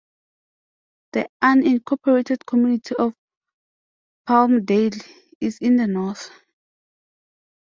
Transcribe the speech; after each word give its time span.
The 1.11 1.29
unincorporated 1.43 2.43
community 2.47 2.95
of 2.97 3.13
Palmdale 4.27 4.99
is 5.39 5.59
in 5.59 5.75
the 5.75 5.85
north. 5.85 6.31